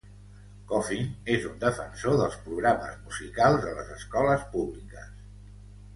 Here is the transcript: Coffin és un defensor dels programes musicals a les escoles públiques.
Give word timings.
Coffin 0.71 1.11
és 1.33 1.45
un 1.49 1.59
defensor 1.65 2.17
dels 2.21 2.39
programes 2.47 2.97
musicals 3.05 3.69
a 3.73 3.77
les 3.81 3.95
escoles 4.01 4.49
públiques. 4.57 5.13